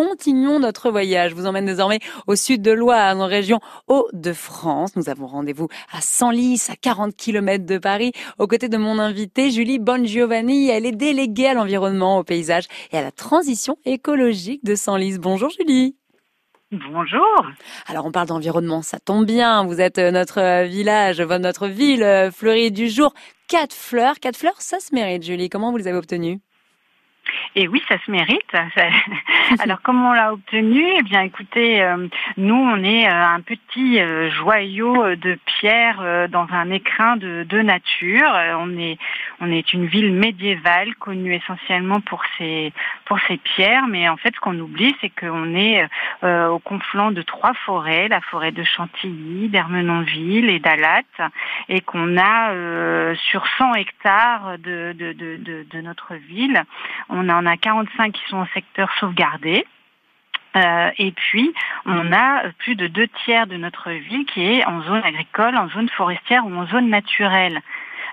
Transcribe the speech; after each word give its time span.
continuons 0.00 0.60
notre 0.60 0.90
voyage. 0.90 1.32
Je 1.32 1.36
vous 1.36 1.44
emmène 1.44 1.66
désormais 1.66 1.98
au 2.26 2.34
sud 2.34 2.62
de 2.62 2.70
Loire, 2.70 3.14
en 3.18 3.26
région 3.26 3.60
Hauts-de-France. 3.86 4.96
Nous 4.96 5.10
avons 5.10 5.26
rendez-vous 5.26 5.68
à 5.92 6.00
Senlis, 6.00 6.68
à 6.70 6.76
40 6.76 7.14
km 7.14 7.66
de 7.66 7.76
Paris, 7.76 8.12
aux 8.38 8.46
côtés 8.46 8.70
de 8.70 8.78
mon 8.78 8.98
invitée 8.98 9.50
Julie 9.50 9.78
Bongiovanni. 9.78 10.70
Elle 10.70 10.86
est 10.86 10.92
déléguée 10.92 11.48
à 11.48 11.54
l'environnement, 11.54 12.16
au 12.16 12.24
paysage 12.24 12.64
et 12.92 12.96
à 12.96 13.02
la 13.02 13.10
transition 13.12 13.76
écologique 13.84 14.64
de 14.64 14.74
Senlis. 14.74 15.18
Bonjour 15.18 15.50
Julie. 15.50 15.96
Bonjour. 16.72 17.46
Alors 17.86 18.06
on 18.06 18.12
parle 18.12 18.28
d'environnement, 18.28 18.80
ça 18.80 19.00
tombe 19.00 19.26
bien. 19.26 19.66
Vous 19.66 19.82
êtes 19.82 19.98
euh, 19.98 20.10
notre 20.10 20.40
euh, 20.40 20.64
village, 20.64 21.20
notre 21.20 21.66
ville 21.68 22.04
euh, 22.04 22.30
fleurie 22.30 22.72
du 22.72 22.88
jour. 22.88 23.12
Quatre 23.48 23.74
fleurs, 23.74 24.18
quatre 24.18 24.38
fleurs, 24.38 24.62
ça 24.62 24.80
se 24.80 24.94
mérite, 24.94 25.24
Julie. 25.24 25.50
Comment 25.50 25.72
vous 25.72 25.76
les 25.76 25.88
avez 25.88 25.98
obtenues? 25.98 26.40
Et 27.56 27.68
oui, 27.68 27.82
ça 27.88 27.96
se 28.04 28.10
mérite. 28.10 28.52
Alors, 29.58 29.82
comment 29.82 30.10
on 30.10 30.12
l'a 30.12 30.32
obtenu 30.32 30.84
Eh 30.98 31.02
bien, 31.02 31.22
écoutez, 31.22 31.82
euh, 31.82 32.06
nous, 32.36 32.54
on 32.54 32.82
est 32.84 33.08
euh, 33.08 33.26
un 33.26 33.40
petit 33.40 34.00
euh, 34.00 34.30
joyau 34.30 35.16
de 35.16 35.38
pierre 35.44 36.28
dans 36.28 36.46
un 36.52 36.70
écrin 36.70 37.16
de, 37.16 37.44
de 37.48 37.60
nature. 37.60 38.30
on 38.58 38.78
est, 38.78 38.98
on 39.40 39.50
est 39.50 39.72
une 39.72 39.86
ville 39.86 40.12
médiévale 40.12 40.94
connue 40.96 41.34
essentiellement 41.34 42.00
pour 42.00 42.22
ses, 42.38 42.72
pour 43.06 43.18
ses 43.26 43.36
pierres, 43.38 43.86
mais 43.88 44.08
en 44.08 44.16
fait, 44.16 44.34
ce 44.34 44.40
qu'on 44.40 44.58
oublie, 44.58 44.94
c'est 45.00 45.10
qu'on 45.10 45.54
est 45.54 45.86
au 46.22 46.58
confluent 46.58 47.12
de 47.12 47.22
trois 47.22 47.54
forêts, 47.54 48.08
la 48.08 48.20
forêt 48.20 48.52
de 48.52 48.62
Chantilly, 48.62 49.48
d'Ermenonville 49.48 50.50
et 50.50 50.60
d'Alat, 50.60 51.02
et 51.68 51.80
qu'on 51.80 52.16
a 52.16 53.14
sur 53.30 53.44
100 53.58 53.74
hectares 53.74 54.58
de, 54.58 54.92
de, 54.92 55.12
de, 55.12 55.66
de 55.68 55.80
notre 55.80 56.14
ville, 56.14 56.62
on 57.08 57.19
en 57.28 57.46
a 57.46 57.56
45 57.56 58.12
qui 58.12 58.22
sont 58.28 58.38
en 58.38 58.46
secteur 58.54 58.90
sauvegardé. 58.98 59.66
Euh, 60.56 60.90
et 60.98 61.12
puis, 61.12 61.52
on 61.86 62.12
a 62.12 62.42
plus 62.58 62.74
de 62.74 62.88
deux 62.88 63.06
tiers 63.24 63.46
de 63.46 63.56
notre 63.56 63.90
ville 63.90 64.26
qui 64.26 64.44
est 64.44 64.64
en 64.64 64.82
zone 64.82 65.02
agricole, 65.04 65.56
en 65.56 65.68
zone 65.68 65.88
forestière 65.90 66.44
ou 66.44 66.52
en 66.54 66.66
zone 66.66 66.88
naturelle. 66.88 67.60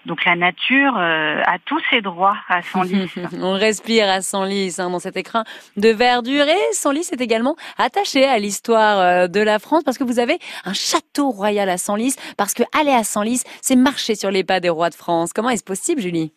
Donc 0.07 0.23
la 0.23 0.35
nature 0.35 0.95
euh, 0.97 1.41
a 1.45 1.59
tous 1.65 1.81
ses 1.89 2.01
droits 2.01 2.37
à 2.47 2.61
Senlis. 2.61 3.11
on 3.41 3.53
respire 3.53 4.09
à 4.09 4.21
Senlis 4.21 4.75
hein, 4.79 4.89
dans 4.89 4.99
cet 4.99 5.17
écrin 5.17 5.43
de 5.75 5.89
verdure. 5.89 6.47
Et 6.47 6.73
Senlis 6.73 7.09
est 7.11 7.19
également 7.19 7.57
attaché 7.77 8.23
à 8.23 8.39
l'histoire 8.39 8.99
euh, 8.99 9.27
de 9.27 9.41
la 9.41 9.59
France 9.59 9.83
parce 9.83 9.97
que 9.97 10.05
vous 10.05 10.19
avez 10.19 10.39
un 10.63 10.73
château 10.73 11.29
royal 11.29 11.69
à 11.69 11.77
Senlis. 11.77 12.15
Parce 12.37 12.53
que 12.53 12.63
aller 12.79 12.93
à 12.93 13.03
Senlis, 13.03 13.43
c'est 13.61 13.75
marcher 13.75 14.15
sur 14.15 14.31
les 14.31 14.45
pas 14.45 14.61
des 14.61 14.69
rois 14.69 14.89
de 14.89 14.95
France. 14.95 15.33
Comment 15.33 15.49
est-ce 15.49 15.65
possible, 15.65 16.01
Julie? 16.01 16.31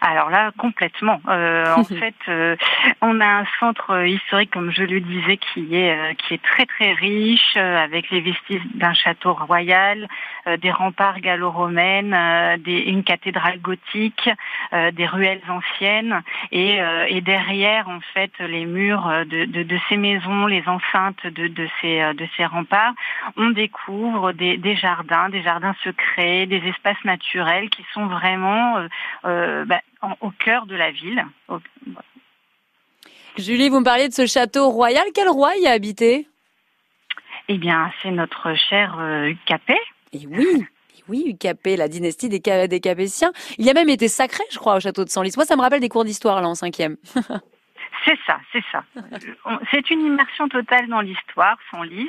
Alors 0.00 0.30
là, 0.30 0.50
complètement. 0.56 1.20
Euh, 1.28 1.74
en 1.76 1.84
fait, 1.84 2.14
euh, 2.28 2.56
on 3.02 3.20
a 3.20 3.26
un 3.26 3.44
centre 3.58 4.06
historique, 4.06 4.50
comme 4.50 4.70
je 4.70 4.82
le 4.82 5.00
disais, 5.00 5.36
qui 5.36 5.76
est 5.76 5.96
euh, 5.96 6.14
qui 6.14 6.34
est 6.34 6.42
très 6.42 6.66
très 6.66 6.92
riche, 6.92 7.56
avec 7.56 8.10
les 8.10 8.20
vestiges 8.20 8.62
d'un 8.74 8.94
château 8.94 9.34
royal, 9.34 10.08
des 10.60 10.70
remparts 10.70 11.20
gallo-romaines, 11.20 12.14
une 12.66 13.04
cathédrale 13.04 13.60
gothique, 13.60 14.28
des 14.72 15.06
ruelles 15.06 15.42
anciennes, 15.48 16.22
et, 16.52 16.78
et 17.08 17.20
derrière, 17.20 17.88
en 17.88 18.00
fait, 18.14 18.32
les 18.38 18.64
murs 18.64 19.08
de, 19.26 19.44
de, 19.44 19.62
de 19.62 19.78
ces 19.88 19.96
maisons, 19.96 20.46
les 20.46 20.66
enceintes 20.66 21.26
de, 21.26 21.48
de 21.48 21.68
ces 21.80 22.14
de 22.14 22.26
ces 22.36 22.44
remparts, 22.44 22.94
on 23.36 23.50
découvre 23.50 24.32
des, 24.32 24.56
des 24.56 24.76
jardins, 24.76 25.28
des 25.28 25.42
jardins 25.42 25.74
secrets, 25.84 26.46
des 26.46 26.62
espaces 26.68 27.04
naturels 27.04 27.68
qui 27.70 27.84
sont 27.92 28.06
vraiment 28.06 28.78
bah, 29.24 29.80
au 30.20 30.30
cœur 30.30 30.66
de 30.66 30.74
la 30.74 30.90
ville. 30.90 31.24
Julie, 33.36 33.68
vous 33.68 33.80
me 33.80 33.84
parliez 33.84 34.08
de 34.08 34.14
ce 34.14 34.26
château 34.26 34.70
royal. 34.70 35.04
Quel 35.14 35.28
roi 35.28 35.56
y 35.56 35.66
a 35.66 35.72
habité? 35.72 36.28
Eh 37.48 37.58
bien, 37.58 37.92
c'est 38.02 38.10
notre 38.10 38.54
cher 38.54 38.96
euh, 38.98 39.32
Capet. 39.46 39.80
Et 40.12 40.26
oui 40.26 40.66
oui, 41.10 41.36
Capet, 41.38 41.76
la 41.76 41.88
dynastie 41.88 42.28
des, 42.28 42.38
des 42.38 42.80
Capétiens. 42.80 43.32
Il 43.58 43.66
y 43.66 43.70
a 43.70 43.74
même 43.74 43.88
été 43.88 44.06
sacré, 44.06 44.44
je 44.50 44.58
crois, 44.58 44.76
au 44.76 44.80
château 44.80 45.04
de 45.04 45.10
Senlis. 45.10 45.32
Moi, 45.36 45.44
ça 45.44 45.56
me 45.56 45.60
rappelle 45.60 45.80
des 45.80 45.88
cours 45.88 46.04
d'histoire, 46.04 46.40
là, 46.40 46.48
en 46.48 46.54
cinquième. 46.54 46.96
C'est 48.04 48.18
ça, 48.26 48.40
c'est 48.52 48.64
ça. 48.72 48.82
C'est 49.70 49.90
une 49.90 50.00
immersion 50.00 50.48
totale 50.48 50.88
dans 50.88 51.00
l'histoire, 51.00 51.56
sans 51.70 51.82
lisse, 51.82 52.08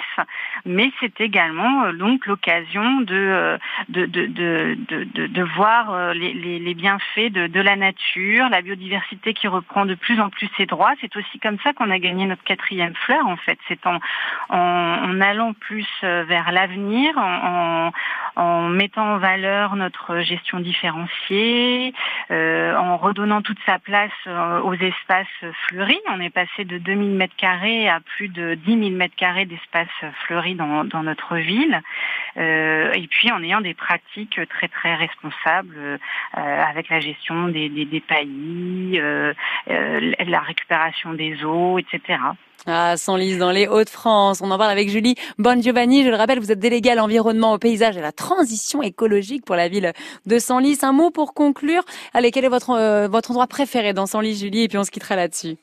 mais 0.66 0.92
c'est 1.00 1.20
également 1.20 1.84
euh, 1.84 1.92
donc 1.94 2.26
l'occasion 2.28 3.04
euh, 3.10 3.58
de 3.90 4.06
de, 4.06 4.26
de, 4.28 4.78
de, 4.88 5.28
de, 5.28 5.44
voir 5.44 5.92
euh, 5.92 6.14
les, 6.14 6.34
les, 6.34 6.74
bienfaits 6.74 7.32
de, 7.32 7.62
la 7.62 7.76
nature, 7.76 8.48
la 8.50 8.62
biodiversité 8.62 9.34
qui 9.34 9.48
reprend 9.48 9.86
de 9.86 9.96
plus 9.96 10.20
en 10.20 10.30
plus 10.30 10.50
ses 10.56 10.66
droits. 10.66 10.94
C'est 11.02 11.16
aussi 11.18 11.40
comme 11.40 11.58
ça 11.60 11.74
qu'on 11.74 11.92
a 11.92 12.00
gagné 12.00 12.26
notre 12.26 12.44
quatrième 12.44 12.96
fleur, 12.96 13.28
en 13.28 13.38
fait. 13.38 13.60
C'est 13.68 13.86
en, 13.86 14.00
en, 14.50 15.22
allant 15.22 15.54
plus 15.54 15.88
vers 16.02 16.52
l'avenir, 16.52 17.18
en, 17.18 17.92
en, 18.36 18.70
mettant 18.70 19.16
en 19.16 19.18
valeur 19.18 19.76
notre 19.76 20.20
gestion 20.20 20.60
différenciée, 20.60 21.94
en 22.30 22.98
redonnant 22.98 23.42
toute 23.42 23.60
sa 23.66 23.80
place 23.80 24.12
aux 24.64 24.74
espaces 24.74 25.28
fleuris 25.68 26.02
on 26.10 26.20
est 26.20 26.30
passé 26.30 26.66
de 26.66 26.78
2000 26.78 27.12
mètres 27.12 27.36
carrés 27.38 27.88
à 27.90 28.00
plus 28.00 28.28
de 28.28 28.56
10 28.56 28.80
000 28.80 28.90
mètres 28.92 29.16
carrés 29.16 29.46
d'espace 29.46 29.88
fleuri 30.26 30.56
dans, 30.56 31.04
notre 31.04 31.38
ville. 31.38 31.82
Euh, 32.38 32.92
et 32.94 33.08
puis 33.08 33.32
en 33.32 33.44
ayant 33.44 33.62
des 33.62 33.74
pratiques 33.74 34.40
très 34.50 34.68
très 34.68 34.96
responsables 34.96 35.76
euh, 35.78 35.98
avec 36.34 36.90
la 36.90 37.00
gestion 37.00 37.48
des, 37.48 37.70
des, 37.70 37.86
des 37.86 38.00
paillis, 38.00 39.00
euh, 39.00 39.34
la 39.68 40.40
récupération 40.40 41.14
des 41.14 41.44
eaux, 41.44 41.78
etc. 41.80 42.20
Ah, 42.68 42.96
Senlis 42.96 43.38
dans 43.38 43.50
les 43.50 43.68
Hauts-de-France. 43.68 44.40
On 44.44 44.52
en 44.52 44.58
parle 44.58 44.70
avec 44.70 44.88
Julie 44.88 45.16
Bongiovanni. 45.40 46.04
Je 46.04 46.10
le 46.10 46.16
rappelle, 46.16 46.40
vous 46.40 46.52
êtes 46.52 46.60
déléguée 46.60 46.92
à 46.92 46.96
l'environnement, 46.96 47.54
au 47.54 47.58
paysage 47.58 47.96
et 47.96 48.00
à 48.00 48.04
la 48.04 48.12
transition 48.22 48.82
écologique 48.82 49.46
pour 49.46 49.56
la 49.56 49.68
ville 49.68 49.94
de 50.26 50.40
Senlis. 50.40 50.80
Un 50.84 50.94
mot 50.94 51.12
pour 51.12 51.34
conclure. 51.34 51.84
Allez, 52.14 52.32
quel 52.32 52.46
est 52.46 52.50
votre, 52.50 53.08
votre 53.08 53.32
endroit 53.32 53.48
préféré 53.48 53.94
dans 53.94 54.06
Senlis, 54.06 54.38
Julie? 54.38 54.64
Et 54.64 54.68
puis 54.68 54.78
on 54.78 54.84
se 54.84 54.92
quittera 54.92 55.16
là-dessus. 55.16 55.58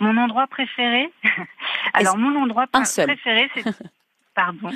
Mon 0.00 0.16
endroit 0.16 0.46
préféré? 0.46 1.12
Alors, 1.94 2.16
mon 2.16 2.34
endroit 2.40 2.66
préféré, 2.66 3.50
c'est... 3.54 3.64
Pardon. 4.34 4.70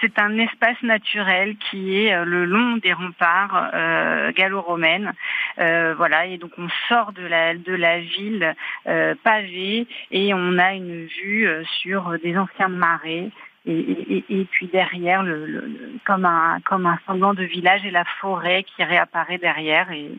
C'est 0.00 0.18
un 0.18 0.38
espace 0.38 0.80
naturel 0.82 1.56
qui 1.56 1.96
est 1.96 2.12
euh, 2.12 2.24
le 2.24 2.44
long 2.44 2.76
des 2.76 2.92
remparts 2.92 3.70
euh, 3.72 4.30
gallo-romaines. 4.32 5.14
Euh, 5.60 5.94
voilà, 5.96 6.26
et 6.26 6.38
donc 6.38 6.52
on 6.58 6.68
sort 6.88 7.12
de 7.12 7.22
la 7.22 7.54
de 7.54 7.74
la 7.74 8.00
ville 8.00 8.54
euh, 8.86 9.14
pavée 9.22 9.86
et 10.10 10.32
on 10.32 10.58
a 10.58 10.72
une 10.72 11.06
vue 11.06 11.46
euh, 11.46 11.62
sur 11.80 12.16
des 12.22 12.36
anciens 12.36 12.68
marais. 12.68 13.30
Et, 13.66 13.72
et, 13.72 14.24
et, 14.30 14.44
puis 14.46 14.68
derrière, 14.68 15.22
le, 15.22 15.44
le, 15.44 15.92
comme 16.06 16.24
un 16.24 16.60
comme 16.64 16.86
un 16.86 16.98
semblant 17.06 17.34
de 17.34 17.44
village 17.44 17.84
et 17.84 17.90
la 17.90 18.04
forêt 18.20 18.64
qui 18.64 18.82
réapparaît 18.82 19.36
derrière. 19.36 19.90
Et, 19.92 20.10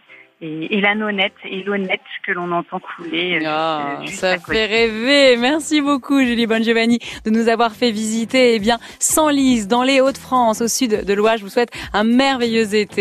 et, 0.41 0.81
la 0.81 0.95
nonnette 0.95 1.33
et 1.45 1.63
l'honnête 1.63 2.01
que 2.25 2.31
l'on 2.31 2.51
entend 2.51 2.79
couler. 2.79 3.39
Euh, 3.45 3.97
oh, 4.01 4.07
ça 4.07 4.39
fait 4.39 4.65
rêver. 4.65 5.37
Merci 5.37 5.81
beaucoup 5.81 6.19
Julie 6.23 6.47
Bongiovanni 6.47 6.99
de 7.25 7.29
nous 7.29 7.47
avoir 7.47 7.73
fait 7.73 7.91
visiter 7.91 8.55
eh 8.55 8.59
bien 8.59 8.79
Senlis 8.99 9.67
dans 9.67 9.83
les 9.83 10.01
Hauts-de-France 10.01 10.61
au 10.61 10.67
sud 10.67 11.05
de 11.05 11.13
l'Oise. 11.13 11.39
Je 11.39 11.43
vous 11.43 11.49
souhaite 11.49 11.71
un 11.93 12.03
merveilleux 12.03 12.73
été. 12.73 12.99